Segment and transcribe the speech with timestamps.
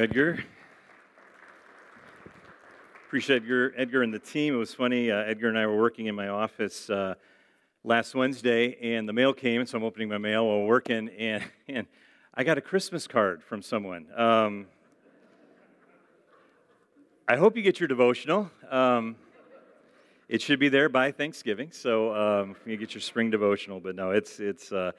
[0.00, 0.42] Edgar.
[3.06, 4.54] Appreciate Edgar, Edgar and the team.
[4.54, 5.10] It was funny.
[5.10, 7.16] Uh, Edgar and I were working in my office uh,
[7.84, 11.86] last Wednesday, and the mail came, so I'm opening my mail while working, and, and
[12.32, 14.06] I got a Christmas card from someone.
[14.16, 14.68] Um,
[17.28, 18.50] I hope you get your devotional.
[18.70, 19.16] Um,
[20.30, 23.80] it should be there by Thanksgiving, so um, you get your spring devotional.
[23.80, 24.92] But no, it's it's uh,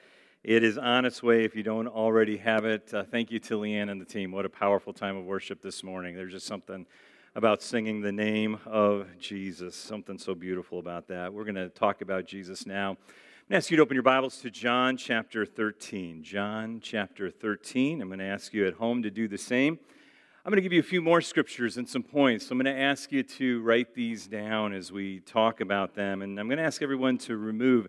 [0.44, 2.92] it is on its way if you don't already have it.
[2.92, 4.32] Uh, thank you to Leanne and the team.
[4.32, 6.16] What a powerful time of worship this morning.
[6.16, 6.88] There's just something
[7.36, 11.32] about singing the name of Jesus, something so beautiful about that.
[11.32, 12.90] We're going to talk about Jesus now.
[12.90, 16.24] I'm going to ask you to open your Bibles to John chapter 13.
[16.24, 18.02] John chapter 13.
[18.02, 19.78] I'm going to ask you at home to do the same.
[20.44, 22.48] I'm going to give you a few more scriptures and some points.
[22.48, 26.24] So I'm going to ask you to write these down as we talk about them.
[26.24, 27.88] And I'm going to ask everyone to remove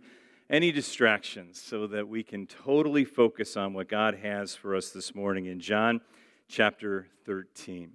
[0.51, 5.15] any distractions so that we can totally focus on what God has for us this
[5.15, 6.01] morning in John
[6.49, 7.93] chapter 13.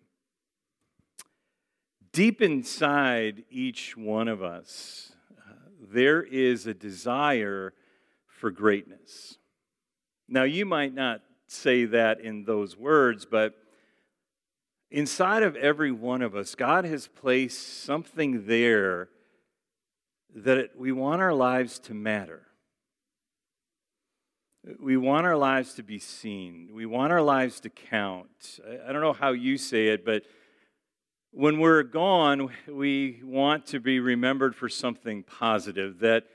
[2.11, 7.73] Deep inside each one of us, uh, there is a desire
[8.25, 9.37] for greatness.
[10.27, 13.53] Now, you might not say that in those words, but
[14.89, 19.09] inside of every one of us, God has placed something there
[20.43, 22.43] that we want our lives to matter.
[24.79, 26.69] We want our lives to be seen.
[26.73, 28.59] We want our lives to count.
[28.87, 30.23] I don't know how you say it, but
[31.31, 36.25] when we're gone, we want to be remembered for something positive that,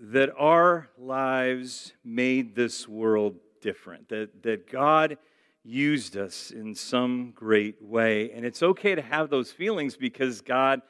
[0.00, 5.18] that our lives made this world different, that, that God
[5.62, 8.30] used us in some great way.
[8.30, 10.80] And it's okay to have those feelings because God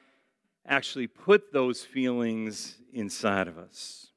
[0.67, 4.09] actually put those feelings inside of us.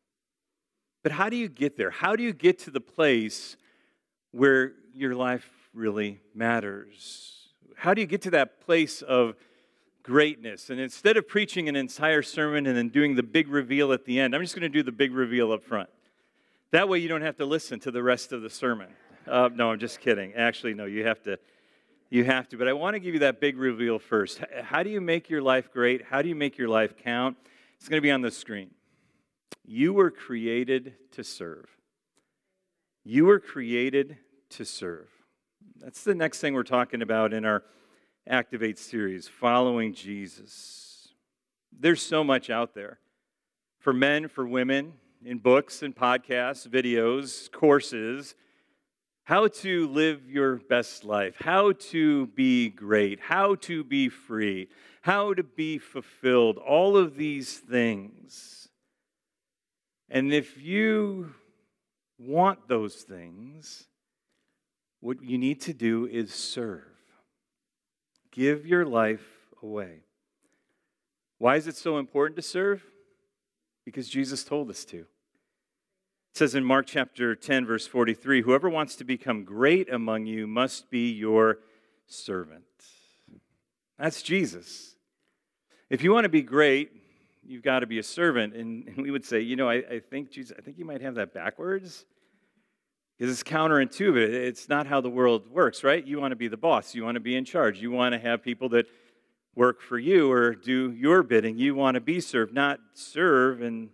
[1.04, 1.92] But how do you get there?
[1.92, 3.58] How do you get to the place
[4.32, 7.50] where your life really matters?
[7.76, 9.36] How do you get to that place of
[10.04, 10.70] greatness?
[10.70, 14.20] And instead of preaching an entire sermon and then doing the big reveal at the
[14.20, 15.90] end, I'm just going to do the big reveal up front.
[16.72, 18.90] That way you don't have to listen to the rest of the sermon.
[19.26, 20.34] Uh, no, I'm just kidding.
[20.34, 21.38] Actually, no, you have to.
[22.10, 22.58] You have to.
[22.58, 24.42] But I want to give you that big reveal first.
[24.64, 26.06] How do you make your life great?
[26.06, 27.38] How do you make your life count?
[27.78, 28.72] It's going to be on the screen.
[29.66, 31.70] You were created to serve.
[33.04, 34.18] You were created
[34.52, 35.10] to serve.
[35.80, 37.64] That's the next thing we're talking about in our
[38.30, 41.08] Activate series, following Jesus.
[41.72, 43.00] There's so much out there
[43.80, 44.94] for men, for women,
[45.24, 48.36] in books and podcasts, videos, courses,
[49.28, 54.70] how to live your best life, how to be great, how to be free,
[55.02, 58.70] how to be fulfilled, all of these things.
[60.10, 61.34] And if you
[62.18, 63.88] want those things,
[65.02, 66.86] what you need to do is serve.
[68.32, 69.28] Give your life
[69.62, 70.04] away.
[71.38, 72.82] Why is it so important to serve?
[73.84, 75.06] Because Jesus told us to.
[76.38, 80.46] It says in Mark chapter 10, verse 43 Whoever wants to become great among you
[80.46, 81.58] must be your
[82.06, 82.62] servant.
[83.98, 84.94] That's Jesus.
[85.90, 86.92] If you want to be great,
[87.44, 88.54] you've got to be a servant.
[88.54, 91.16] And, we would say, you know, I, I think Jesus, I think you might have
[91.16, 92.06] that backwards.
[93.18, 94.30] Because it's counterintuitive.
[94.30, 96.06] It's not how the world works, right?
[96.06, 96.94] You want to be the boss.
[96.94, 97.82] You want to be in charge.
[97.82, 98.86] You want to have people that
[99.56, 101.58] work for you or do your bidding.
[101.58, 103.64] You want to be served, not serve.
[103.64, 103.90] And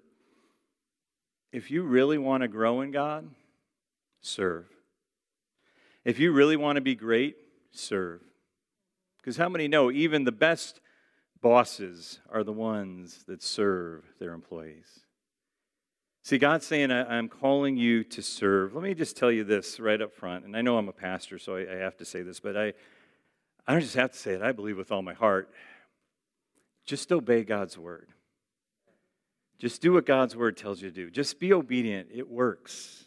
[1.54, 3.30] if you really want to grow in God,
[4.22, 4.66] serve.
[6.04, 7.38] If you really want to be great,
[7.72, 8.22] serve.
[9.18, 10.82] Because how many know even the best
[11.44, 15.02] bosses are the ones that serve their employees.
[16.24, 18.74] See, God's saying, I'm calling you to serve.
[18.74, 20.46] Let me just tell you this right up front.
[20.46, 22.74] And I know I'm a pastor, so I have to say this, but I,
[23.68, 24.42] I don't just have to say it.
[24.42, 25.50] I believe with all my heart.
[26.86, 28.08] Just obey God's word.
[29.64, 31.10] Just do what God's word tells you to do.
[31.10, 32.10] Just be obedient.
[32.14, 33.06] It works.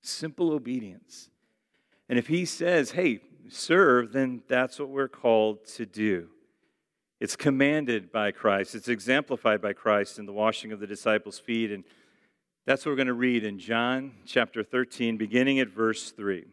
[0.00, 1.30] Simple obedience.
[2.08, 6.26] And if He says, hey, serve, then that's what we're called to do.
[7.20, 11.70] It's commanded by Christ, it's exemplified by Christ in the washing of the disciples' feet.
[11.70, 11.84] And
[12.66, 16.46] that's what we're going to read in John chapter 13, beginning at verse 3.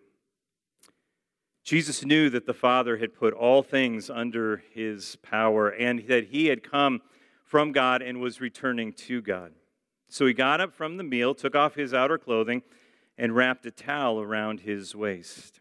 [1.63, 6.45] Jesus knew that the Father had put all things under his power and that he
[6.45, 7.01] had come
[7.49, 9.53] from God and was returning to God.
[10.07, 12.61] So he got up from the meal, took off his outer clothing,
[13.17, 15.59] and wrapped a towel around his waist.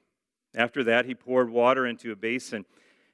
[0.55, 2.67] After that, he poured water into a basin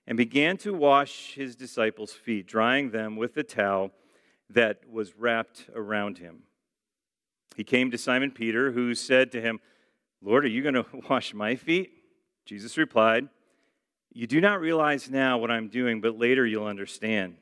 [0.09, 3.93] and began to wash his disciples' feet, drying them with the towel
[4.50, 6.43] that was wrapped around him.
[7.55, 9.61] He came to Simon Peter, who said to him,
[10.20, 11.93] Lord, are you going to wash my feet?
[12.44, 13.29] Jesus replied,
[14.12, 17.37] You do not realize now what I'm doing, but later you'll understand.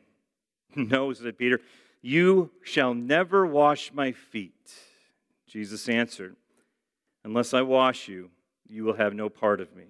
[0.76, 1.60] no, said Peter,
[2.00, 4.72] you shall never wash my feet.
[5.46, 6.36] Jesus answered,
[7.24, 8.30] Unless I wash you,
[8.69, 9.84] you will have no part of me.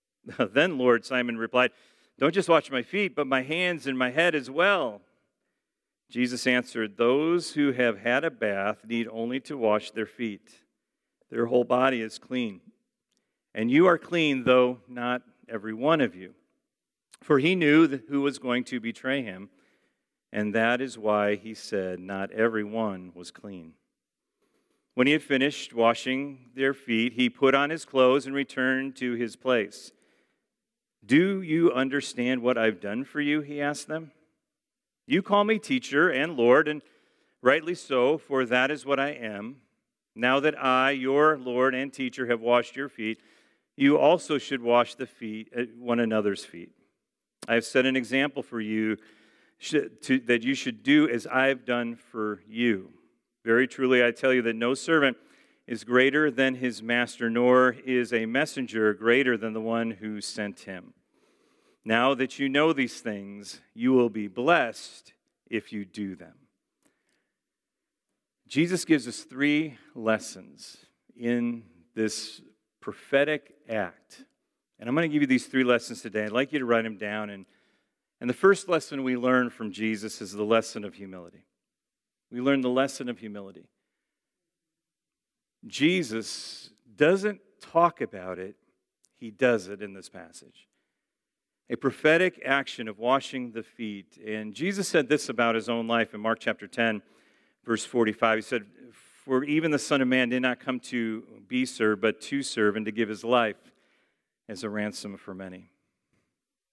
[0.54, 1.72] then, Lord, Simon replied,
[2.18, 5.02] Don't just wash my feet, but my hands and my head as well.
[6.10, 10.50] Jesus answered, Those who have had a bath need only to wash their feet.
[11.30, 12.60] Their whole body is clean.
[13.54, 16.34] And you are clean, though not every one of you.
[17.22, 19.50] For he knew who was going to betray him,
[20.32, 23.72] and that is why he said, Not every one was clean.
[24.94, 29.12] When he had finished washing their feet, he put on his clothes and returned to
[29.12, 29.92] his place.
[31.06, 33.40] Do you understand what I've done for you?
[33.40, 34.10] He asked them.
[35.06, 36.82] You call me teacher and Lord, and
[37.40, 39.56] rightly so, for that is what I am.
[40.14, 43.20] Now that I, your Lord and teacher, have washed your feet,
[43.76, 46.72] you also should wash the feet, uh, one another's feet.
[47.46, 48.96] I have set an example for you
[49.60, 52.90] to, that you should do as I have done for you.
[53.44, 55.16] Very truly, I tell you that no servant
[55.66, 60.60] is greater than his master, nor is a messenger greater than the one who sent
[60.60, 60.94] him.
[61.84, 65.12] Now that you know these things, you will be blessed
[65.50, 66.34] if you do them.
[68.46, 70.78] Jesus gives us three lessons
[71.16, 71.64] in
[71.94, 72.40] this
[72.80, 74.24] prophetic act.
[74.78, 76.24] And I'm going to give you these three lessons today.
[76.24, 77.28] I'd like you to write them down.
[77.30, 77.44] And,
[78.20, 81.44] and the first lesson we learn from Jesus is the lesson of humility.
[82.30, 83.68] We learn the lesson of humility.
[85.66, 88.56] Jesus doesn't talk about it,
[89.16, 90.68] he does it in this passage.
[91.70, 94.18] A prophetic action of washing the feet.
[94.24, 97.02] And Jesus said this about his own life in Mark chapter 10,
[97.64, 98.38] verse 45.
[98.38, 98.66] He said,
[99.24, 102.76] For even the Son of Man did not come to be served, but to serve
[102.76, 103.56] and to give his life
[104.48, 105.70] as a ransom for many.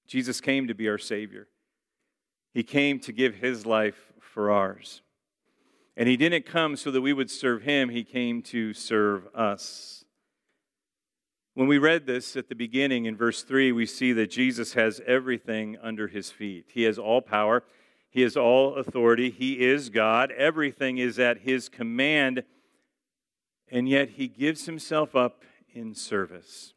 [0.08, 1.48] Jesus came to be our Savior.
[2.54, 5.02] He came to give his life for ours.
[5.98, 10.06] And he didn't come so that we would serve him, he came to serve us.
[11.54, 15.02] When we read this at the beginning in verse 3, we see that Jesus has
[15.08, 16.66] everything under his feet.
[16.68, 17.64] He has all power,
[18.10, 22.44] he has all authority, he is God, everything is at his command,
[23.70, 25.44] and yet he gives himself up
[25.74, 26.75] in service.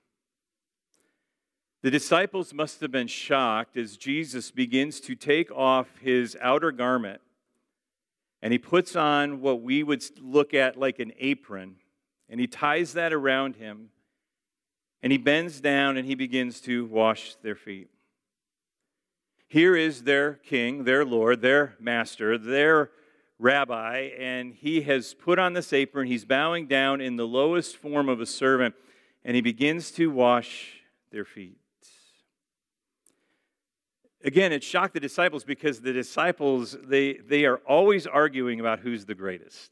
[1.88, 7.22] The disciples must have been shocked as Jesus begins to take off his outer garment
[8.42, 11.76] and he puts on what we would look at like an apron,
[12.28, 13.88] and he ties that around him,
[15.02, 17.88] and he bends down and he begins to wash their feet.
[19.46, 22.90] Here is their king, their Lord, their master, their
[23.38, 26.06] rabbi, and he has put on this apron.
[26.06, 28.74] He's bowing down in the lowest form of a servant,
[29.24, 31.56] and he begins to wash their feet.
[34.24, 39.04] Again, it shocked the disciples because the disciples, they, they are always arguing about who's
[39.04, 39.70] the greatest.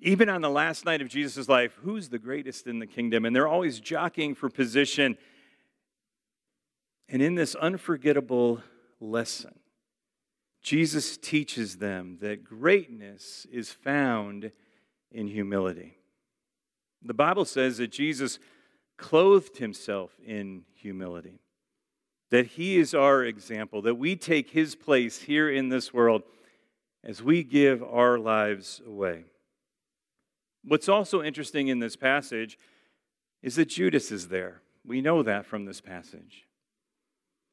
[0.00, 3.24] Even on the last night of Jesus' life, who's the greatest in the kingdom?
[3.24, 5.18] And they're always jockeying for position.
[7.08, 8.62] And in this unforgettable
[9.00, 9.58] lesson,
[10.62, 14.50] Jesus teaches them that greatness is found
[15.10, 15.98] in humility.
[17.02, 18.38] The Bible says that Jesus
[18.96, 21.40] clothed himself in humility
[22.30, 26.22] that He is our example, that we take His place here in this world
[27.04, 29.24] as we give our lives away.
[30.64, 32.58] What's also interesting in this passage
[33.42, 34.60] is that Judas is there.
[34.84, 36.46] We know that from this passage.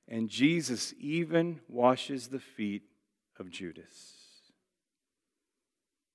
[0.08, 2.84] And Jesus even washes the feet
[3.40, 4.16] of Judas.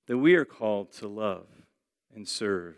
[0.07, 1.47] That we are called to love
[2.13, 2.75] and serve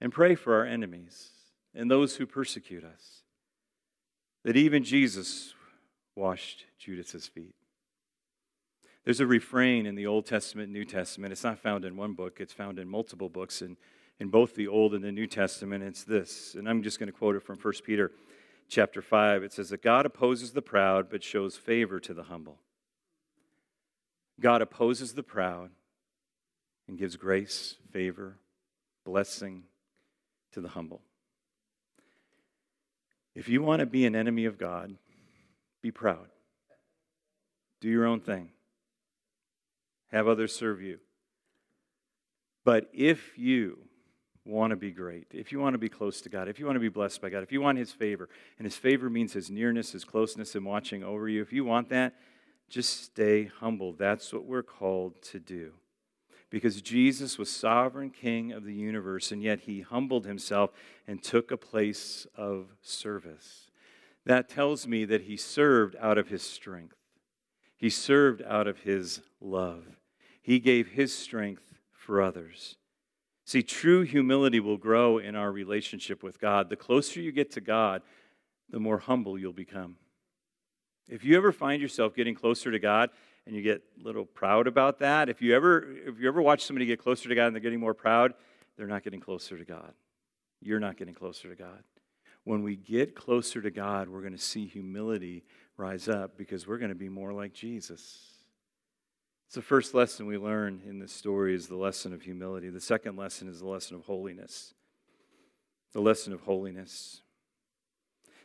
[0.00, 1.30] and pray for our enemies
[1.74, 3.22] and those who persecute us
[4.44, 5.54] that even Jesus
[6.16, 7.54] washed Judas's feet.
[9.04, 11.32] There's a refrain in the Old Testament New Testament.
[11.32, 13.76] It's not found in one book, it's found in multiple books in,
[14.18, 15.82] in both the Old and the New Testament.
[15.82, 18.12] It's this, and I'm just going to quote it from 1 Peter
[18.68, 19.42] chapter 5.
[19.42, 22.58] It says that God opposes the proud but shows favor to the humble.
[24.38, 25.70] God opposes the proud
[26.88, 28.36] and gives grace, favor,
[29.04, 29.64] blessing
[30.52, 31.02] to the humble.
[33.34, 34.96] If you want to be an enemy of God,
[35.82, 36.26] be proud.
[37.80, 38.50] Do your own thing.
[40.10, 40.98] Have others serve you.
[42.64, 43.78] But if you
[44.44, 46.76] want to be great, if you want to be close to God, if you want
[46.76, 49.50] to be blessed by God, if you want His favor, and His favor means His
[49.50, 52.14] nearness, His closeness, and watching over you, if you want that,
[52.68, 53.92] just stay humble.
[53.92, 55.72] That's what we're called to do
[56.50, 60.72] because Jesus was sovereign king of the universe, and yet he humbled himself
[61.06, 63.70] and took a place of service.
[64.26, 66.96] that tells me that he served out of his strength.
[67.78, 69.84] He served out of his love.
[70.42, 72.76] He gave his strength for others.
[73.46, 76.68] See, true humility will grow in our relationship with God.
[76.68, 78.02] The closer you get to God,
[78.68, 79.96] the more humble you'll become.
[81.08, 83.10] If you ever find yourself getting closer to God
[83.50, 86.64] and you get a little proud about that, if you ever if you ever watch
[86.64, 88.32] somebody get closer to God and they're getting more proud,
[88.76, 89.92] they're not getting closer to God.
[90.60, 91.82] You're not getting closer to God.
[92.44, 95.42] When we get closer to God, we're going to see humility
[95.76, 98.28] rise up because we're going to be more like Jesus.
[99.46, 102.68] It's the first lesson we learn in this story is the lesson of humility.
[102.68, 104.74] The second lesson is the lesson of holiness.
[105.92, 107.22] The lesson of holiness.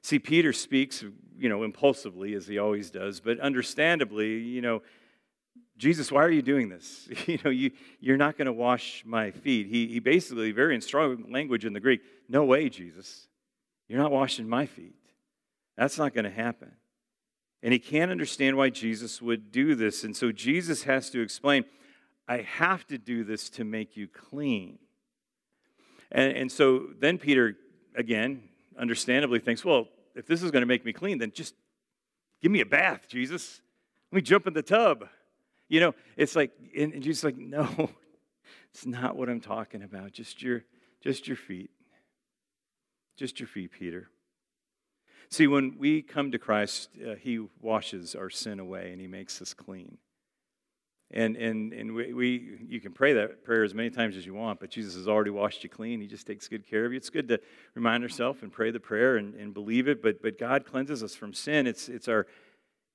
[0.05, 1.03] See, Peter speaks,
[1.35, 4.83] you know, impulsively as he always does, but understandably, you know,
[5.79, 7.09] Jesus, why are you doing this?
[7.25, 9.65] You know, you, you're not going to wash my feet.
[9.65, 13.27] He, he basically, very in strong language in the Greek, no way, Jesus.
[13.87, 14.93] You're not washing my feet.
[15.75, 16.73] That's not going to happen.
[17.63, 20.03] And he can't understand why Jesus would do this.
[20.03, 21.65] And so Jesus has to explain,
[22.27, 24.77] I have to do this to make you clean.
[26.11, 27.57] And, and so then Peter,
[27.95, 28.43] again,
[28.77, 31.55] understandably thinks, well, if this is going to make me clean, then just
[32.41, 33.61] give me a bath, Jesus.
[34.11, 35.07] Let me jump in the tub.
[35.67, 37.89] You know, it's like, and, and Jesus like, no,
[38.73, 40.13] it's not what I'm talking about.
[40.13, 40.63] Just your,
[41.01, 41.71] just your feet.
[43.17, 44.09] Just your feet, Peter.
[45.29, 49.41] See, when we come to Christ, uh, He washes our sin away and He makes
[49.41, 49.97] us clean.
[51.15, 54.33] And, and, and we, we, you can pray that prayer as many times as you
[54.33, 56.01] want, but Jesus has already washed you clean.
[56.01, 56.97] He just takes good care of you.
[56.97, 57.39] It's good to
[57.73, 61.15] remind ourselves and pray the prayer and, and believe it, but, but God cleanses us
[61.15, 61.67] from sin.
[61.67, 62.27] It's, it's, our,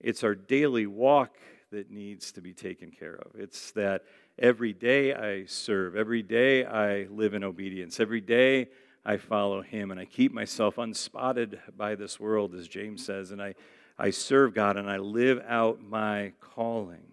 [0.00, 1.38] it's our daily walk
[1.72, 3.40] that needs to be taken care of.
[3.40, 4.04] It's that
[4.38, 8.68] every day I serve, every day I live in obedience, every day
[9.02, 13.40] I follow him and I keep myself unspotted by this world, as James says, and
[13.40, 13.54] I,
[13.98, 17.09] I serve God and I live out my calling.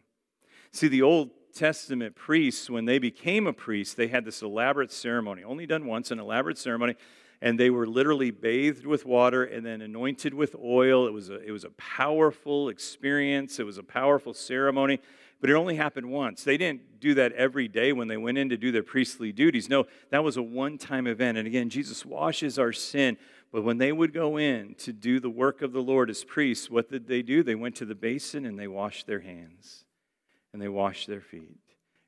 [0.78, 5.44] See, the Old Testament priests, when they became a priest, they had this elaborate ceremony,
[5.44, 6.94] only done once, an elaborate ceremony,
[7.42, 11.08] and they were literally bathed with water and then anointed with oil.
[11.08, 15.00] It was a, it was a powerful experience, it was a powerful ceremony
[15.40, 16.44] but it only happened once.
[16.44, 19.70] They didn't do that every day when they went in to do their priestly duties.
[19.70, 21.38] No, that was a one time event.
[21.38, 23.18] And again, Jesus washes our sin.
[23.52, 26.72] But when they would go in to do the work of the Lord as priests,
[26.72, 27.44] what did they do?
[27.44, 29.86] They went to the basin and they washed their hands
[30.54, 31.60] and they washed their feet.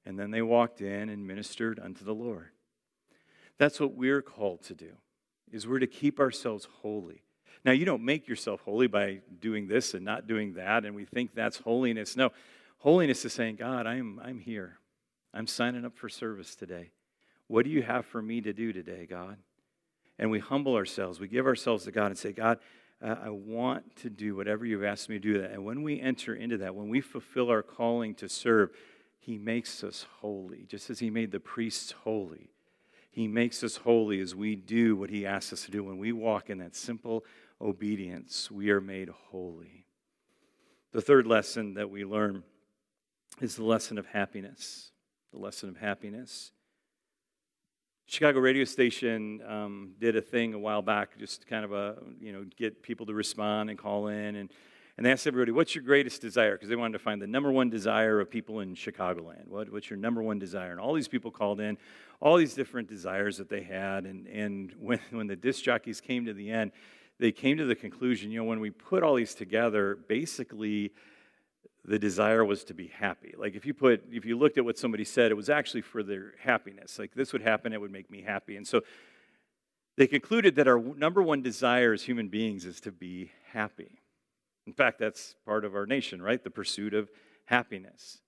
[0.06, 2.50] And then they walked in and ministered unto the Lord.
[3.58, 4.94] That's what we're called to do.
[5.52, 7.24] Is we're to keep ourselves holy.
[7.66, 11.04] Now, you don't make yourself holy by doing this and not doing that, and we
[11.04, 12.16] think that's holiness.
[12.16, 12.32] No,
[12.80, 14.80] Holiness is saying, God, I'm, I'm here.
[15.34, 16.92] I'm signing up for service today.
[17.48, 19.38] What do you have for me to do today, God?
[20.18, 21.20] And we humble ourselves.
[21.20, 22.60] We give ourselves to God and say, God,
[23.02, 25.42] uh, I want to do whatever you've asked me to do.
[25.42, 25.52] That.
[25.52, 28.72] And when we enter into that, when we fulfill our calling to serve,
[29.20, 32.50] He makes us holy, just as He made the priests holy.
[33.12, 35.84] He makes us holy as we do what He asks us to do.
[35.84, 37.24] When we walk in that simple
[37.62, 39.86] obedience, we are made holy.
[40.92, 42.44] The third lesson that we learn
[43.42, 44.92] is the lesson of happiness.
[45.32, 46.52] The lesson of happiness.
[48.10, 52.34] Chicago radio station um, did a thing a while back, just kind of a, you
[52.34, 54.36] know, get people to respond and call in.
[54.36, 54.50] And,
[54.98, 56.54] and they asked everybody, what's your greatest desire?
[56.54, 59.48] Because they wanted to find the number one desire of people in Chicagoland.
[59.48, 60.72] What, what's your number one desire?
[60.72, 61.78] And all these people called in,
[62.20, 64.06] all these different desires that they had.
[64.06, 66.72] And, and when, when the disc jockeys came to the end,
[67.20, 70.94] they came to the conclusion, you know, when we put all these together, basically,
[71.90, 73.34] the desire was to be happy.
[73.36, 76.04] Like if you put, if you looked at what somebody said, it was actually for
[76.04, 77.00] their happiness.
[77.00, 78.58] Like this would happen, it would make me happy.
[78.58, 78.82] And so
[79.98, 84.00] they concluded that our number one desire as human beings is to be happy.
[84.68, 86.44] In fact, that's part of our nation, right?
[86.44, 87.10] The pursuit of
[87.46, 88.20] happiness.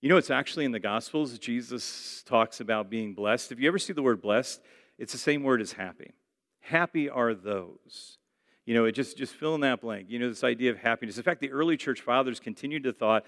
[0.00, 3.52] You know, it's actually in the Gospels, Jesus talks about being blessed.
[3.52, 4.62] If you ever see the word blessed,
[4.98, 6.14] it's the same word as happy.
[6.60, 8.16] Happy are those
[8.64, 10.06] you know, it just, just fill in that blank.
[10.08, 11.16] You know, this idea of happiness.
[11.16, 13.24] In fact, the early church fathers continued to thought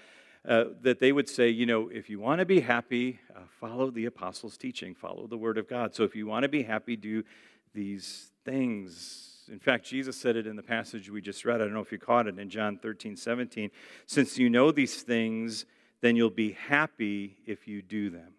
[0.47, 3.89] uh, that they would say, you know, if you want to be happy, uh, follow
[3.89, 5.95] the apostles' teaching, follow the word of God.
[5.95, 7.23] So if you want to be happy, do
[7.73, 9.49] these things.
[9.51, 11.61] In fact, Jesus said it in the passage we just read.
[11.61, 13.71] I don't know if you caught it in John 13, 17.
[14.05, 15.65] Since you know these things,
[16.01, 18.33] then you'll be happy if you do them.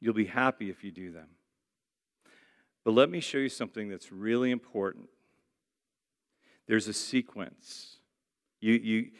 [0.00, 1.28] You'll be happy if you do them.
[2.88, 5.10] But let me show you something that's really important.
[6.66, 7.98] There's a sequence.
[8.62, 9.10] You, you,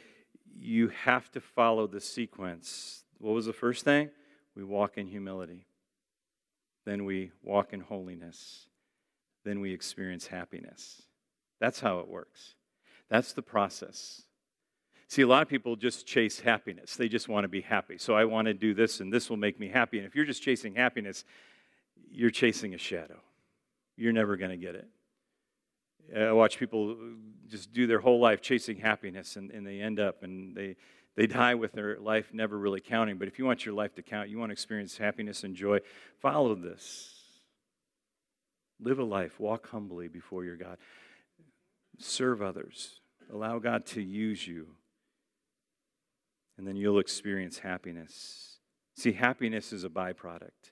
[0.59, 3.05] you have to follow the sequence.
[3.19, 4.09] What was the first thing?
[4.57, 5.67] We walk in humility.
[6.87, 8.69] Then we walk in holiness.
[9.45, 11.03] Then we experience happiness.
[11.61, 12.55] That's how it works.
[13.11, 14.23] That's the process.
[15.09, 16.97] See, a lot of people just chase happiness.
[16.97, 17.99] They just want to be happy.
[17.99, 19.99] So I want to do this, and this will make me happy.
[19.99, 21.27] And if you're just chasing happiness,
[22.11, 23.21] you're chasing a shadow.
[23.99, 24.88] You're never going to get it.
[26.17, 26.97] I watch people
[27.49, 30.76] just do their whole life chasing happiness, and, and they end up and they,
[31.17, 33.19] they die with their life never really counting.
[33.19, 35.81] But if you want your life to count, you want to experience happiness and joy,
[36.21, 37.14] follow this.
[38.81, 40.78] Live a life, walk humbly before your God,
[41.99, 43.00] serve others,
[43.33, 44.69] allow God to use you,
[46.57, 48.61] and then you'll experience happiness.
[48.97, 50.71] See, happiness is a byproduct.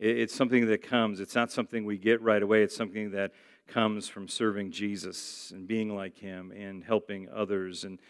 [0.00, 1.20] It's something that comes.
[1.20, 2.62] It's not something we get right away.
[2.62, 3.32] It's something that
[3.68, 7.84] comes from serving Jesus and being like Him and helping others.
[7.84, 8.00] And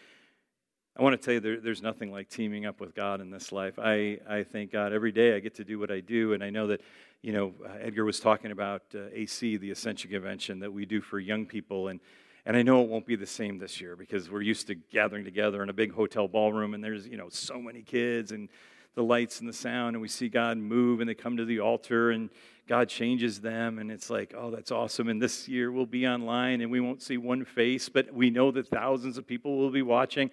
[0.97, 3.51] I want to tell you, there, there's nothing like teaming up with God in this
[3.51, 3.77] life.
[3.77, 6.33] I, I thank God every day I get to do what I do.
[6.33, 6.81] And I know that,
[7.21, 11.19] you know, Edgar was talking about uh, AC, the Ascension Convention that we do for
[11.19, 11.89] young people.
[11.89, 11.99] And,
[12.45, 15.23] and I know it won't be the same this year because we're used to gathering
[15.23, 18.49] together in a big hotel ballroom and there's, you know, so many kids and
[18.95, 21.59] the lights and the sound, and we see God move, and they come to the
[21.59, 22.29] altar, and
[22.67, 25.09] God changes them, and it's like, oh, that's awesome.
[25.09, 28.51] And this year we'll be online, and we won't see one face, but we know
[28.51, 30.31] that thousands of people will be watching.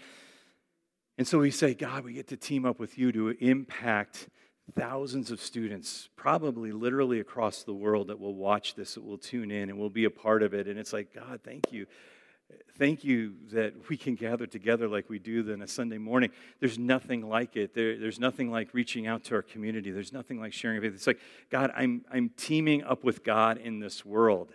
[1.19, 4.29] And so we say, God, we get to team up with you to impact
[4.75, 9.51] thousands of students, probably literally across the world, that will watch this, that will tune
[9.51, 10.69] in, and will be a part of it.
[10.69, 11.87] And it's like, God, thank you
[12.79, 16.31] thank you that we can gather together like we do then a Sunday morning.
[16.61, 17.75] There's nothing like it.
[17.75, 19.91] There, there's nothing like reaching out to our community.
[19.91, 20.95] There's nothing like sharing faith.
[20.95, 24.53] It's like, God, I'm, I'm teaming up with God in this world.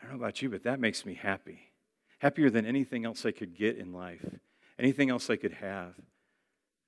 [0.00, 1.72] I don't know about you, but that makes me happy.
[2.18, 4.24] Happier than anything else I could get in life,
[4.78, 5.94] anything else I could have.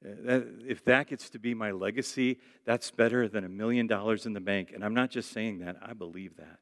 [0.04, 4.26] Uh, that, if that gets to be my legacy, that's better than a million dollars
[4.26, 4.72] in the bank.
[4.74, 6.58] And I'm not just saying that, I believe that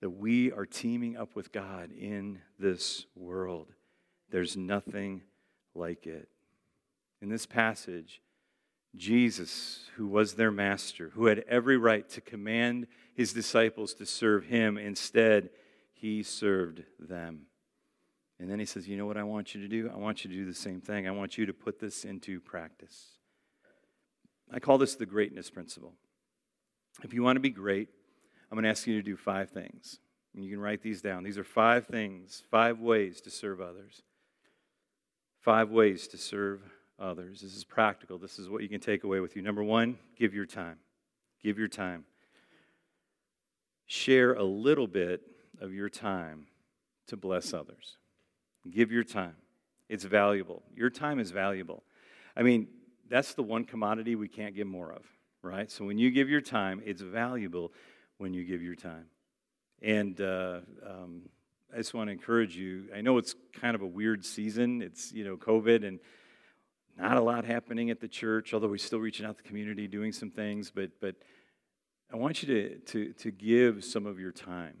[0.00, 3.68] that we are teaming up with God in this world.
[4.30, 5.22] There's nothing
[5.74, 6.28] like it.
[7.20, 8.20] In this passage,
[8.96, 14.44] Jesus, who was their master, who had every right to command his disciples to serve
[14.44, 15.50] him, instead,
[15.92, 17.46] he served them.
[18.38, 19.90] And then he says, You know what I want you to do?
[19.92, 21.08] I want you to do the same thing.
[21.08, 23.18] I want you to put this into practice.
[24.52, 25.94] I call this the greatness principle.
[27.02, 27.88] If you want to be great,
[28.50, 29.98] I'm going to ask you to do five things.
[30.34, 31.24] And you can write these down.
[31.24, 34.02] These are five things, five ways to serve others.
[35.40, 36.60] Five ways to serve
[36.98, 37.40] others.
[37.40, 38.18] This is practical.
[38.18, 39.42] This is what you can take away with you.
[39.42, 40.78] Number one, give your time.
[41.42, 42.04] Give your time.
[43.86, 45.22] Share a little bit
[45.60, 46.46] of your time
[47.06, 47.96] to bless others.
[48.70, 49.36] Give your time.
[49.88, 50.62] It's valuable.
[50.74, 51.82] Your time is valuable.
[52.36, 52.68] I mean,
[53.08, 55.02] that's the one commodity we can't get more of,
[55.42, 55.70] right?
[55.70, 57.72] So when you give your time, it's valuable
[58.18, 59.06] when you give your time.
[59.80, 61.22] And uh, um,
[61.72, 62.88] I just want to encourage you.
[62.94, 64.82] I know it's kind of a weird season.
[64.82, 66.00] It's, you know, COVID and
[66.98, 69.86] not a lot happening at the church, although we're still reaching out to the community,
[69.86, 70.72] doing some things.
[70.74, 71.14] But, but
[72.12, 74.74] I want you to, to, to give some of your time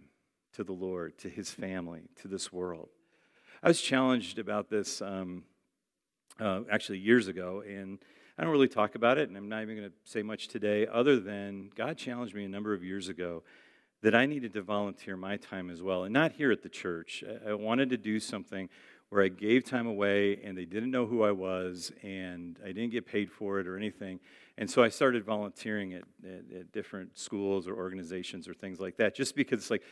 [0.54, 2.88] to the Lord, to His family, to this world.
[3.62, 5.44] I was challenged about this um,
[6.40, 7.98] uh, actually years ago, and
[8.38, 10.86] I don't really talk about it, and I'm not even going to say much today,
[10.86, 13.42] other than God challenged me a number of years ago
[14.02, 16.04] that I needed to volunteer my time as well.
[16.04, 17.24] And not here at the church.
[17.44, 18.68] I wanted to do something
[19.08, 22.90] where I gave time away and they didn't know who I was and I didn't
[22.90, 24.20] get paid for it or anything.
[24.56, 28.98] And so I started volunteering at, at, at different schools or organizations or things like
[28.98, 29.82] that just because it's like,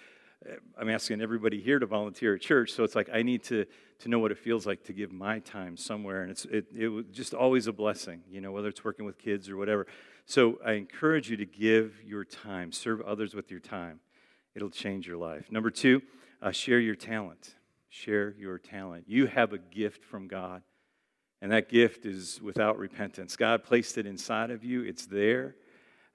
[0.79, 3.66] I'm asking everybody here to volunteer at church, so it's like I need to
[4.01, 6.88] to know what it feels like to give my time somewhere, and it's it, it
[6.88, 9.87] was just always a blessing, you know, whether it's working with kids or whatever.
[10.27, 14.01] So I encourage you to give your time, serve others with your time.
[14.55, 15.51] It'll change your life.
[15.51, 16.03] Number two,
[16.42, 17.55] uh, share your talent.
[17.88, 19.05] Share your talent.
[19.07, 20.62] You have a gift from God,
[21.40, 23.37] and that gift is without repentance.
[23.37, 25.57] God placed it inside of you, it's there.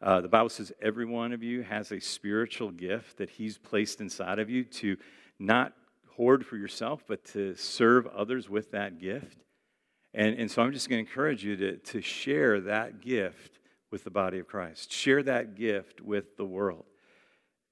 [0.01, 4.01] Uh, the Bible says every one of you has a spiritual gift that He's placed
[4.01, 4.97] inside of you to
[5.37, 5.73] not
[6.15, 9.37] hoard for yourself, but to serve others with that gift.
[10.13, 13.59] And, and so I'm just going to encourage you to, to share that gift
[13.91, 14.91] with the body of Christ.
[14.91, 16.85] Share that gift with the world.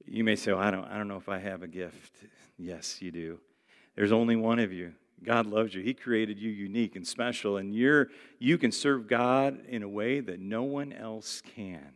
[0.05, 2.13] You may say, well, I, don't, I don't know if I have a gift.
[2.57, 3.39] Yes, you do.
[3.95, 4.93] There's only one of you.
[5.23, 5.81] God loves you.
[5.81, 10.21] He created you unique and special, and you're, you can serve God in a way
[10.21, 11.93] that no one else can.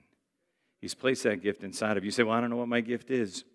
[0.84, 2.08] He's placed that gift inside of you.
[2.08, 3.46] You say, Well, I don't know what my gift is.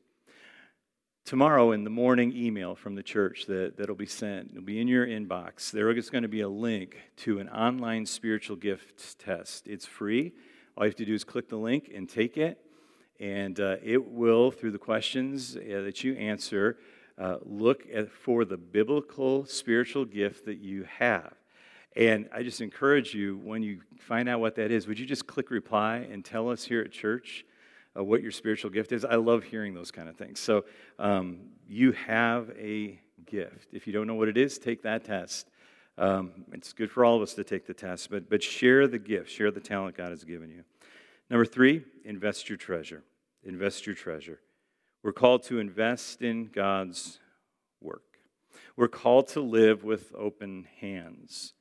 [1.26, 4.88] Tomorrow in the morning email from the church that, that'll be sent, it'll be in
[4.88, 5.70] your inbox.
[5.70, 9.68] There is going to be a link to an online spiritual gift test.
[9.68, 10.32] It's free.
[10.74, 12.64] All you have to do is click the link and take it.
[13.20, 16.78] And uh, it will, through the questions uh, that you answer,
[17.18, 21.34] uh, look at, for the biblical spiritual gift that you have.
[21.96, 25.26] And I just encourage you, when you find out what that is, would you just
[25.26, 27.44] click reply and tell us here at church
[27.96, 29.04] uh, what your spiritual gift is?
[29.04, 30.38] I love hearing those kind of things.
[30.38, 30.64] So
[30.98, 33.68] um, you have a gift.
[33.72, 35.48] If you don't know what it is, take that test.
[35.96, 39.00] Um, it's good for all of us to take the test, but, but share the
[39.00, 40.62] gift, share the talent God has given you.
[41.28, 43.02] Number three, invest your treasure.
[43.42, 44.38] Invest your treasure.
[45.02, 47.18] We're called to invest in God's
[47.80, 48.02] work.
[48.76, 51.54] We're called to live with open hands.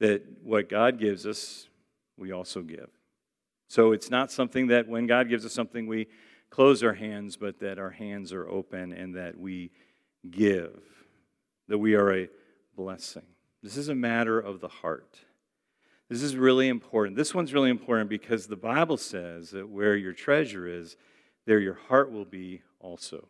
[0.00, 1.68] That what God gives us,
[2.16, 2.88] we also give.
[3.68, 6.08] So it's not something that when God gives us something, we
[6.50, 9.70] close our hands, but that our hands are open and that we
[10.30, 10.80] give,
[11.68, 12.28] that we are a
[12.76, 13.26] blessing.
[13.62, 15.18] This is a matter of the heart.
[16.08, 17.16] This is really important.
[17.16, 20.96] This one's really important because the Bible says that where your treasure is,
[21.44, 23.28] there your heart will be also.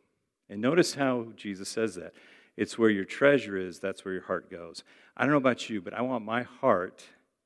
[0.49, 2.13] And notice how Jesus says that.
[2.57, 4.85] It's where your treasure is, that's where your heart goes.
[5.19, 7.03] I don't know about you, but I want my heart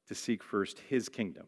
[0.09, 1.47] to seek first his kingdom.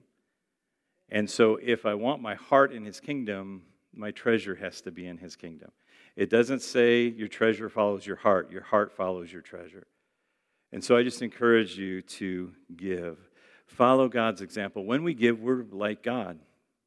[1.11, 3.63] And so if I want my heart in his kingdom,
[3.95, 5.71] my treasure has to be in his kingdom.
[6.17, 9.87] It doesn't say your treasure follows your heart, your heart follows your treasure.
[10.73, 13.19] And so I just encourage you to give.
[13.67, 14.87] Follow God's example.
[14.87, 16.39] When we give, we're like God,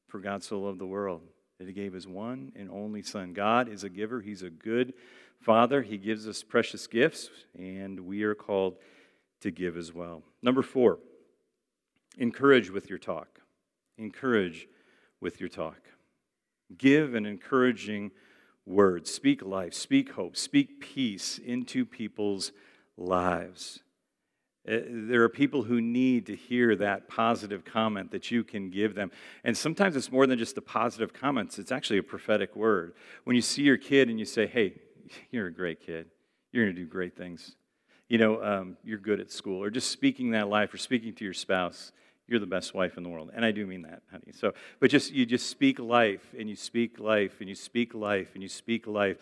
[0.08, 1.21] for God so loved the world
[1.60, 3.34] that he gave his one and only Son.
[3.34, 4.93] God is a giver, he's a good
[5.41, 5.84] Father.
[5.84, 8.78] He gives us precious gifts, and we are called
[9.41, 10.23] to give as well.
[10.41, 11.00] Number four,
[12.17, 13.39] encourage with your talk.
[13.97, 14.67] Encourage
[15.21, 15.80] with your talk.
[16.78, 18.12] Give an encouraging
[18.65, 19.08] word.
[19.08, 22.52] Speak life, speak hope, speak peace into people's
[22.97, 23.80] lives.
[24.67, 28.95] Uh, there are people who need to hear that positive comment that you can give
[28.95, 29.10] them.
[29.45, 32.93] And sometimes it's more than just a positive comment, it's actually a prophetic word.
[33.23, 34.73] When you see your kid and you say, hey,
[35.32, 36.08] you're a great kid,
[36.52, 37.56] you're going to do great things.
[38.10, 41.26] You know, um, you're good at school, or just speaking that life, or speaking to
[41.26, 41.91] your spouse,
[42.28, 43.32] you're the best wife in the world.
[43.34, 44.32] And I do mean that, honey.
[44.34, 48.30] So, but just you just speak life, and you speak life, and you speak life,
[48.34, 49.17] and you speak life.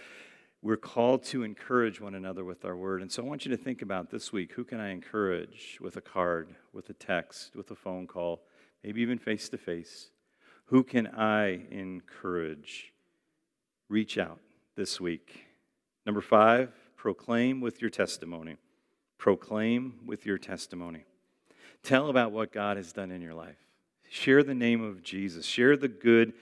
[0.62, 3.04] We're called to encourage one another with our word.
[3.04, 5.96] And so I want you to think about this week who can I encourage with
[5.96, 8.42] a card, with a text, with a phone call,
[8.84, 10.10] maybe even face to face?
[10.66, 12.94] Who can I encourage?
[13.90, 14.40] Reach out
[14.76, 15.46] this week.
[16.04, 18.58] Number five, proclaim with your testimony.
[19.18, 21.06] Proclaim with your testimony.
[21.84, 23.58] Tell about what God has done in your life.
[24.10, 25.46] Share the name of Jesus.
[25.46, 26.34] Share the good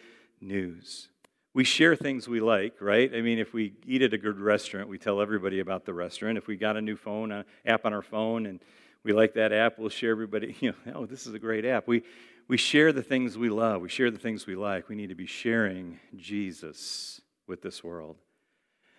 [0.42, 1.10] news
[1.54, 3.14] we share things we like, right?
[3.14, 6.38] I mean, if we eat at a good restaurant, we tell everybody about the restaurant.
[6.38, 8.60] If we got a new phone, an app on our phone, and
[9.04, 11.88] we like that app, we'll share everybody, you know, oh, this is a great app.
[11.88, 12.04] We,
[12.48, 14.90] we share the things we love, we share the things we like.
[14.90, 18.18] We need to be sharing Jesus with this world.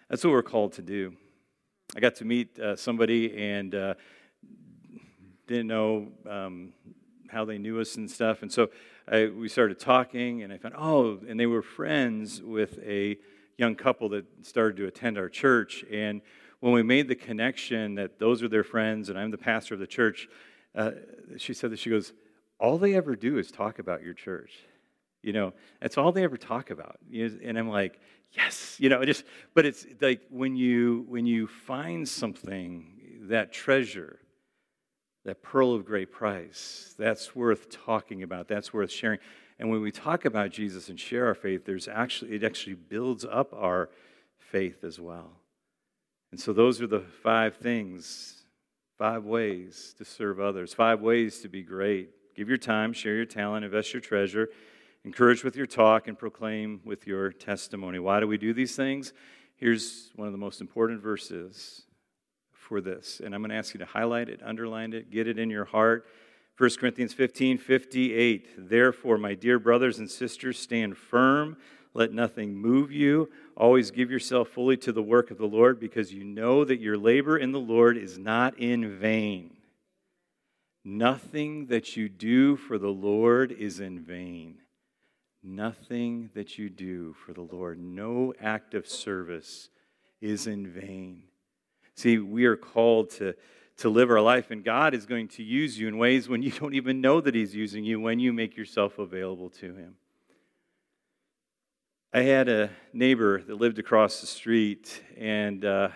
[0.08, 1.14] That's what we're called to do.
[1.96, 3.94] I got to meet uh, somebody and uh,
[5.46, 6.72] didn't know um,
[7.28, 8.42] how they knew us and stuff.
[8.42, 8.70] And so
[9.06, 13.16] I, we started talking, and I found, oh, and they were friends with a
[13.58, 15.84] young couple that started to attend our church.
[15.88, 16.20] And
[16.58, 19.80] when we made the connection that those are their friends and I'm the pastor of
[19.80, 20.28] the church,
[20.74, 20.92] uh,
[21.36, 22.12] she said that she goes,
[22.58, 24.50] all they ever do is talk about your church.
[25.24, 26.98] You know, that's all they ever talk about.
[27.12, 27.98] And I'm like,
[28.32, 32.94] yes, you know, just, but it's like when you, when you find something,
[33.28, 34.18] that treasure,
[35.24, 36.94] that pearl of great price.
[36.98, 38.48] That's worth talking about.
[38.48, 39.18] That's worth sharing.
[39.58, 43.24] And when we talk about Jesus and share our faith, there's actually it actually builds
[43.24, 43.88] up our
[44.38, 45.32] faith as well.
[46.30, 48.44] And so those are the five things,
[48.98, 52.10] five ways to serve others, five ways to be great.
[52.34, 54.48] Give your time, share your talent, invest your treasure,
[55.04, 57.98] encourage with your talk, and proclaim with your testimony.
[57.98, 59.12] Why do we do these things?
[59.56, 61.82] Here's one of the most important verses
[62.52, 63.20] for this.
[63.24, 65.66] And I'm going to ask you to highlight it, underline it, get it in your
[65.66, 66.06] heart.
[66.56, 68.48] 1 Corinthians 15 58.
[68.70, 71.56] Therefore, my dear brothers and sisters, stand firm.
[71.94, 73.30] Let nothing move you.
[73.56, 76.98] Always give yourself fully to the work of the Lord because you know that your
[76.98, 79.56] labor in the Lord is not in vain.
[80.84, 84.58] Nothing that you do for the Lord is in vain.
[85.46, 89.68] Nothing that you do for the Lord, no act of service
[90.22, 91.24] is in vain.
[91.96, 93.34] See, we are called to,
[93.76, 96.50] to live our life, and God is going to use you in ways when you
[96.58, 99.96] don't even know that He's using you when you make yourself available to Him.
[102.14, 105.88] I had a neighbor that lived across the street, and uh,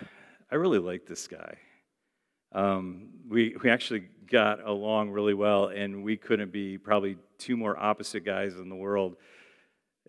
[0.53, 1.55] I really liked this guy.
[2.53, 7.79] Um, we, we actually got along really well, and we couldn't be probably two more
[7.79, 9.17] opposite guys in the world.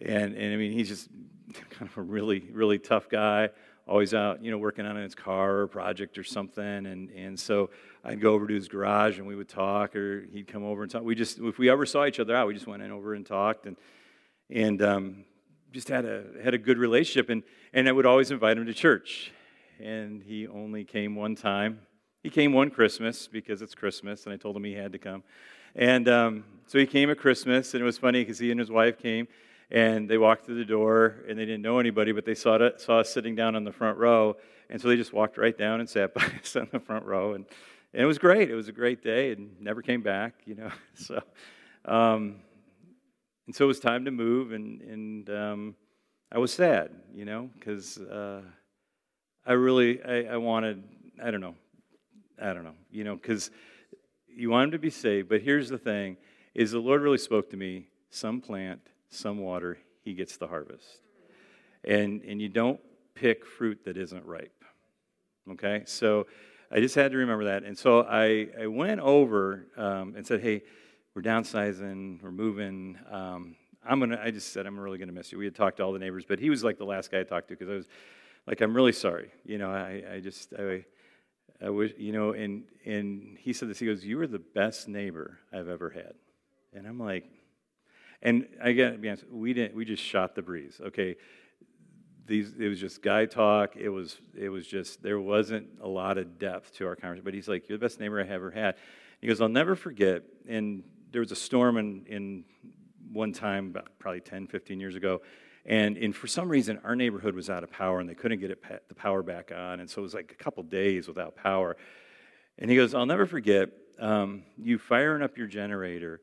[0.02, 1.10] And, and I mean, he's just
[1.70, 3.50] kind of a really, really tough guy
[3.90, 6.64] always out, you know, working on his car or project or something.
[6.64, 7.72] And, and so
[8.04, 10.92] I'd go over to his garage and we would talk, or he'd come over and
[10.92, 11.02] talk.
[11.02, 13.26] We just, if we ever saw each other out, we just went in over and
[13.26, 13.76] talked and,
[14.52, 15.26] and um,
[15.72, 17.32] just had a, had a good relationship.
[17.32, 17.42] And,
[17.74, 19.32] and I would always invite him to church.
[19.80, 21.80] And he only came one time.
[22.22, 25.24] He came one Christmas because it's Christmas, and I told him he had to come.
[25.74, 28.70] And um, so he came at Christmas, and it was funny because he and his
[28.70, 29.28] wife came
[29.72, 32.82] and they walked through the door and they didn't know anybody, but they saw, it,
[32.82, 34.36] saw us sitting down on the front row.
[34.70, 37.34] And so they just walked right down and sat by us on the front row.
[37.34, 37.46] And,
[37.94, 38.50] and it was great.
[38.50, 40.72] It was a great day and never came back, you know.
[40.96, 41.22] So,
[41.86, 42.36] um,
[43.48, 44.52] and so it was time to move.
[44.52, 45.76] And, and um,
[46.32, 48.42] I was sad, you know, because uh,
[49.46, 50.84] I really, I, I wanted,
[51.24, 51.56] I don't know,
[52.42, 53.50] I don't know, you know, because
[54.28, 55.30] you want him to be saved.
[55.30, 56.18] But here's the thing
[56.56, 61.02] is the Lord really spoke to me, some plant– some water, he gets the harvest.
[61.84, 62.80] And, and you don't
[63.16, 64.64] pick fruit that isn't ripe.
[65.52, 65.84] Okay?
[65.86, 66.28] So
[66.72, 67.64] I just had to remember that.
[67.64, 70.64] And so I, I went over um, and said, hey,
[71.16, 72.98] we're downsizing, we're moving.
[73.10, 74.20] Um, I'm gonna.
[74.22, 75.38] I just said I'm really gonna miss you.
[75.38, 77.24] We had talked to all the neighbors, but he was like the last guy I
[77.24, 77.88] talked to because I was
[78.46, 79.32] like, I'm really sorry.
[79.46, 80.86] You know, I, I just I,
[81.62, 82.34] I wish you know.
[82.34, 83.80] And and he said this.
[83.80, 86.14] He goes, "You were the best neighbor I've ever had."
[86.74, 87.26] And I'm like,
[88.22, 89.76] and be honest, we didn't.
[89.76, 90.80] We just shot the breeze.
[90.84, 91.16] Okay,
[92.26, 93.76] these it was just guy talk.
[93.76, 97.26] It was it was just there wasn't a lot of depth to our conversation.
[97.26, 98.76] But he's like, "You're the best neighbor I ever had."
[99.22, 102.44] He goes, "I'll never forget." And there was a storm in, in
[103.12, 105.22] one time, about probably 10, 15 years ago.
[105.66, 108.52] And, and for some reason, our neighborhood was out of power and they couldn't get
[108.52, 109.80] it, the power back on.
[109.80, 111.78] And so it was like a couple days without power.
[112.58, 116.22] And he goes, I'll never forget um, you firing up your generator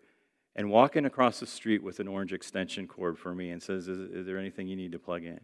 [0.57, 4.11] and walking across the street with an orange extension cord for me and says, Is,
[4.11, 5.39] is there anything you need to plug in?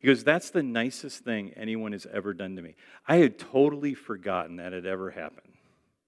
[0.00, 2.74] He goes, That's the nicest thing anyone has ever done to me.
[3.06, 5.54] I had totally forgotten that had ever happened.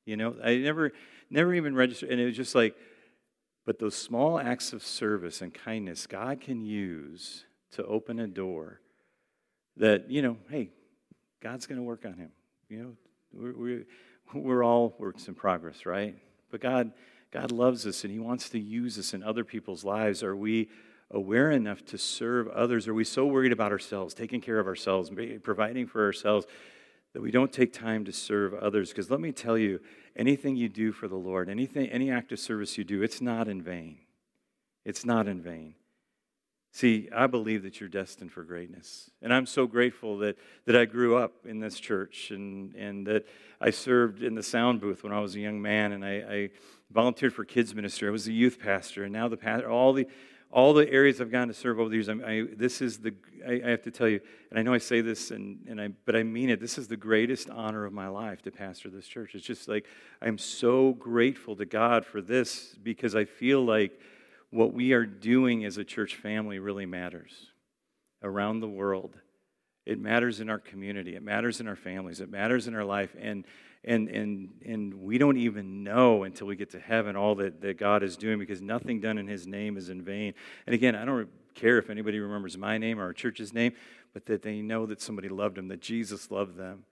[0.04, 0.92] You know, I never,
[1.30, 2.10] never even registered.
[2.10, 2.76] And it was just like,
[3.64, 8.80] but those small acts of service and kindness God can use to open a door
[9.76, 10.70] that, you know, hey,
[11.40, 12.30] God's going to work on him.
[12.68, 12.92] You know,
[13.32, 13.84] we're, we're,
[14.34, 16.16] we're all works in progress, right?
[16.50, 16.92] But God,
[17.30, 20.22] God loves us and He wants to use us in other people's lives.
[20.22, 20.68] Are we
[21.10, 22.88] aware enough to serve others?
[22.88, 25.10] Are we so worried about ourselves, taking care of ourselves,
[25.42, 26.46] providing for ourselves,
[27.12, 28.90] that we don't take time to serve others?
[28.90, 29.80] Because let me tell you,
[30.16, 33.48] anything you do for the Lord, anything, any act of service you do, it's not
[33.48, 33.98] in vain.
[34.84, 35.74] It's not in vain.
[36.76, 39.10] See, I believe that you're destined for greatness.
[39.22, 40.36] And I'm so grateful that,
[40.66, 43.24] that I grew up in this church and, and that
[43.62, 46.50] I served in the sound booth when I was a young man and I, I
[46.90, 48.08] volunteered for kids ministry.
[48.08, 50.06] I was a youth pastor, and now the pastor, all the
[50.52, 52.08] all the areas I've gone to serve over the years.
[52.08, 53.14] I, I this is the
[53.46, 54.20] I, I, have to tell you,
[54.50, 56.60] and I know I say this, and, and I but I mean it.
[56.60, 59.34] This is the greatest honor of my life to pastor this church.
[59.34, 59.86] It's just like
[60.22, 64.00] I'm so grateful to God for this because I feel like
[64.50, 67.50] what we are doing as a church family really matters
[68.22, 69.16] around the world.
[69.84, 71.14] It matters in our community.
[71.14, 72.20] It matters in our families.
[72.20, 73.14] It matters in our life.
[73.20, 73.44] And
[73.86, 77.78] and, and, and we don't even know until we get to heaven all that, that
[77.78, 80.34] God is doing because nothing done in His name is in vain.
[80.66, 83.72] And again, I don't care if anybody remembers my name or our church's name,
[84.12, 86.84] but that they know that somebody loved them, that Jesus loved them,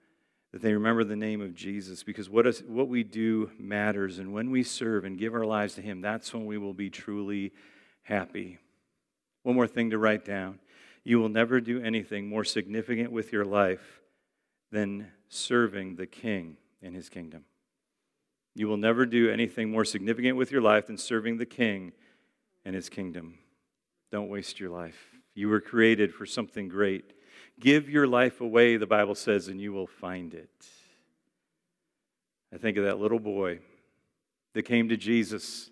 [0.52, 4.20] that they remember the name of Jesus because what, is, what we do matters.
[4.20, 6.90] And when we serve and give our lives to Him, that's when we will be
[6.90, 7.52] truly
[8.02, 8.58] happy.
[9.42, 10.60] One more thing to write down
[11.06, 14.00] you will never do anything more significant with your life
[14.72, 17.44] than serving the King in his kingdom.
[18.54, 21.92] You will never do anything more significant with your life than serving the king
[22.64, 23.38] and his kingdom.
[24.12, 25.16] Don't waste your life.
[25.34, 27.12] You were created for something great.
[27.58, 30.66] Give your life away, the Bible says, and you will find it.
[32.52, 33.58] I think of that little boy
[34.52, 35.70] that came to Jesus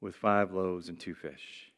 [0.00, 1.70] with five loaves and two fish.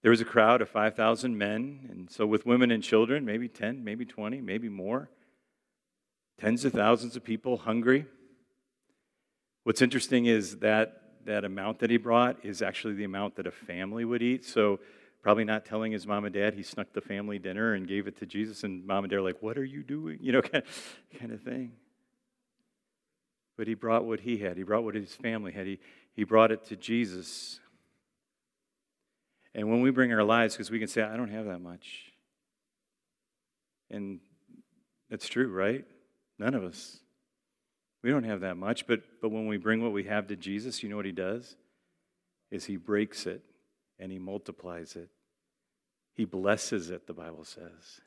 [0.00, 3.84] There was a crowd of 5,000 men, and so with women and children, maybe 10,
[3.84, 5.10] maybe 20, maybe more
[6.38, 8.06] tens of thousands of people hungry.
[9.64, 13.52] What's interesting is that that amount that he brought is actually the amount that a
[13.52, 14.44] family would eat.
[14.44, 14.80] So,
[15.22, 18.16] probably not telling his mom and dad, he snuck the family dinner and gave it
[18.18, 20.18] to Jesus, and mom and dad are like, What are you doing?
[20.20, 21.72] You know, kind of, kind of thing.
[23.56, 25.78] But he brought what he had, he brought what his family had, he,
[26.14, 27.60] he brought it to Jesus.
[29.54, 32.12] And when we bring our lives, because we can say, I don't have that much.
[33.90, 34.20] And
[35.10, 35.84] that's true, right?
[36.42, 36.98] None of us.
[38.02, 40.82] We don't have that much, but, but when we bring what we have to Jesus,
[40.82, 41.54] you know what he does?
[42.50, 43.44] Is he breaks it
[44.00, 45.08] and he multiplies it.
[46.14, 48.00] He blesses it, the Bible says.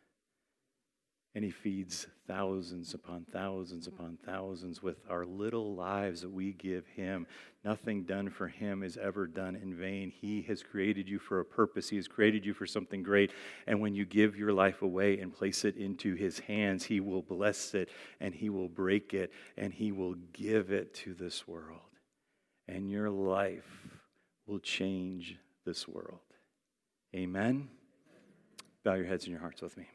[1.36, 6.88] And He feeds thousands upon thousands upon thousands with our little lives that we give
[6.88, 7.28] Him.
[7.63, 10.12] Nothing done for Him is ever done in vain.
[10.12, 13.32] He has created you for a purpose, He has created you for something great.
[13.67, 17.21] And when you give your life away and place it into His hands, He will
[17.21, 17.89] bless it
[18.21, 21.82] and He will break it and He will give it to this world.
[22.67, 23.88] And your life
[24.48, 26.19] will change this world.
[27.13, 27.69] Amen.
[28.84, 29.88] Bow your heads and your hearts with me.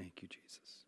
[0.00, 0.84] Thank you, Jesus.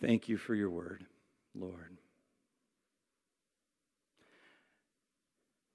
[0.00, 1.04] Thank you for your word,
[1.54, 1.98] Lord.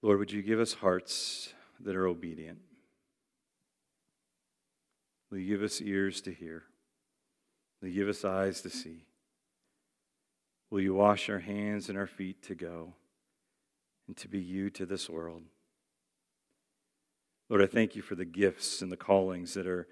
[0.02, 2.60] Lord, would you give us hearts that are obedient?
[5.30, 6.64] Will you give us ears to hear?
[7.82, 9.06] Will you give us eyes to see?
[10.70, 12.94] Will you wash our hands and our feet to go
[14.08, 15.44] and to be you to this world?
[17.50, 19.88] Lord, I thank you for the gifts and the callings that are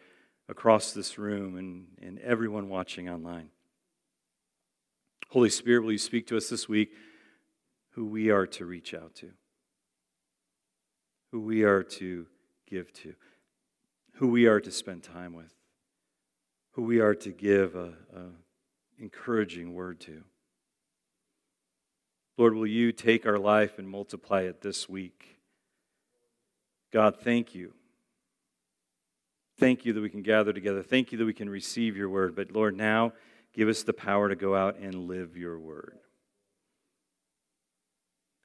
[0.48, 3.50] across this room and, and everyone watching online.
[5.32, 6.92] Holy Spirit, will you speak to us this week
[7.92, 9.30] who we are to reach out to,
[11.32, 12.28] who we are to
[12.70, 13.14] give to,
[14.16, 15.54] who we are to spend time with,
[16.74, 17.94] who we are to give a,
[19.00, 20.22] encouraging word to.
[22.38, 25.38] Lord, will you take our life and multiply it this week?
[26.92, 27.74] God, thank you.
[29.58, 30.84] Thank you that we can gather together.
[30.84, 32.36] Thank you that we can receive your word.
[32.36, 33.14] But Lord, now
[33.54, 35.98] give us the power to go out and live your word.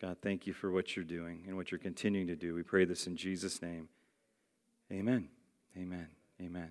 [0.01, 2.55] God, thank you for what you're doing and what you're continuing to do.
[2.55, 3.89] We pray this in Jesus' name.
[4.93, 5.29] Amen.
[5.77, 6.09] Amen.
[6.41, 6.71] Amen.